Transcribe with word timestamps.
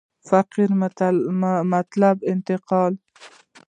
فقره 0.29 0.65
مطلب 1.73 2.17
انتقالوي. 2.33 2.99